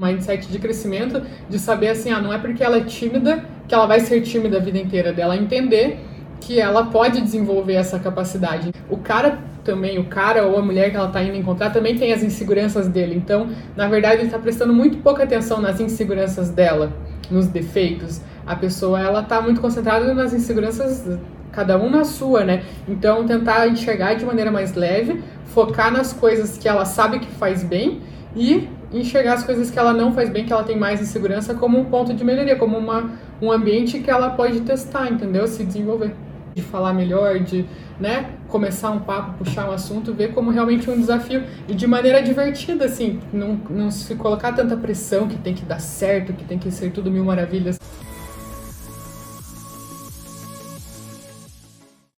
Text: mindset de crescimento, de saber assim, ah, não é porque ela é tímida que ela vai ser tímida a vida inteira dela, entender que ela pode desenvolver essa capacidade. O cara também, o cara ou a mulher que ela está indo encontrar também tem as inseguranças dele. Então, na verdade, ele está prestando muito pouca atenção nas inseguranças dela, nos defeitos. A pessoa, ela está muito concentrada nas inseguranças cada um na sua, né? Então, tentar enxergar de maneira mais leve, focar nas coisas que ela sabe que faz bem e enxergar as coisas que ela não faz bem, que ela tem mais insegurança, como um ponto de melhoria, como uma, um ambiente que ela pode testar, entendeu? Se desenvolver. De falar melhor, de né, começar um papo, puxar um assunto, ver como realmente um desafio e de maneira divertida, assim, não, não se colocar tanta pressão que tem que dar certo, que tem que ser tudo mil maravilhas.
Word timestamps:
mindset 0.00 0.50
de 0.50 0.58
crescimento, 0.58 1.22
de 1.48 1.58
saber 1.58 1.88
assim, 1.88 2.10
ah, 2.10 2.20
não 2.20 2.32
é 2.32 2.38
porque 2.38 2.64
ela 2.64 2.78
é 2.78 2.80
tímida 2.80 3.44
que 3.68 3.74
ela 3.74 3.86
vai 3.86 4.00
ser 4.00 4.22
tímida 4.22 4.56
a 4.56 4.60
vida 4.60 4.78
inteira 4.78 5.12
dela, 5.12 5.36
entender 5.36 6.00
que 6.40 6.58
ela 6.58 6.86
pode 6.86 7.20
desenvolver 7.20 7.74
essa 7.74 7.98
capacidade. 7.98 8.72
O 8.88 8.96
cara 8.96 9.38
também, 9.62 9.98
o 9.98 10.04
cara 10.04 10.46
ou 10.46 10.58
a 10.58 10.62
mulher 10.62 10.90
que 10.90 10.96
ela 10.96 11.06
está 11.06 11.22
indo 11.22 11.36
encontrar 11.36 11.70
também 11.70 11.96
tem 11.96 12.12
as 12.12 12.22
inseguranças 12.22 12.88
dele. 12.88 13.14
Então, 13.14 13.48
na 13.76 13.86
verdade, 13.86 14.16
ele 14.16 14.24
está 14.24 14.38
prestando 14.38 14.72
muito 14.72 14.98
pouca 14.98 15.22
atenção 15.22 15.60
nas 15.60 15.78
inseguranças 15.80 16.48
dela, 16.48 16.92
nos 17.30 17.46
defeitos. 17.46 18.22
A 18.46 18.56
pessoa, 18.56 18.98
ela 18.98 19.20
está 19.20 19.40
muito 19.40 19.60
concentrada 19.60 20.12
nas 20.14 20.32
inseguranças 20.32 21.06
cada 21.52 21.78
um 21.78 21.90
na 21.90 22.04
sua, 22.04 22.44
né? 22.44 22.62
Então, 22.88 23.26
tentar 23.26 23.68
enxergar 23.68 24.14
de 24.14 24.24
maneira 24.24 24.50
mais 24.50 24.74
leve, 24.74 25.22
focar 25.46 25.92
nas 25.92 26.12
coisas 26.12 26.56
que 26.56 26.68
ela 26.68 26.84
sabe 26.84 27.18
que 27.18 27.30
faz 27.32 27.62
bem 27.62 28.00
e 28.34 28.68
enxergar 28.92 29.34
as 29.34 29.44
coisas 29.44 29.70
que 29.70 29.78
ela 29.78 29.92
não 29.92 30.12
faz 30.12 30.28
bem, 30.28 30.44
que 30.44 30.52
ela 30.52 30.64
tem 30.64 30.78
mais 30.78 31.00
insegurança, 31.00 31.54
como 31.54 31.78
um 31.78 31.84
ponto 31.84 32.12
de 32.14 32.24
melhoria, 32.24 32.56
como 32.56 32.76
uma, 32.76 33.10
um 33.40 33.50
ambiente 33.50 34.00
que 34.00 34.10
ela 34.10 34.30
pode 34.30 34.60
testar, 34.60 35.10
entendeu? 35.10 35.46
Se 35.46 35.64
desenvolver. 35.64 36.14
De 36.52 36.62
falar 36.62 36.92
melhor, 36.92 37.38
de 37.38 37.64
né, 38.00 38.30
começar 38.48 38.90
um 38.90 38.98
papo, 38.98 39.38
puxar 39.38 39.68
um 39.68 39.72
assunto, 39.72 40.12
ver 40.12 40.34
como 40.34 40.50
realmente 40.50 40.90
um 40.90 40.98
desafio 40.98 41.44
e 41.68 41.74
de 41.74 41.86
maneira 41.86 42.20
divertida, 42.20 42.86
assim, 42.86 43.20
não, 43.32 43.60
não 43.70 43.90
se 43.90 44.16
colocar 44.16 44.52
tanta 44.52 44.76
pressão 44.76 45.28
que 45.28 45.38
tem 45.38 45.54
que 45.54 45.64
dar 45.64 45.80
certo, 45.80 46.32
que 46.32 46.44
tem 46.44 46.58
que 46.58 46.72
ser 46.72 46.90
tudo 46.90 47.08
mil 47.08 47.24
maravilhas. 47.24 47.78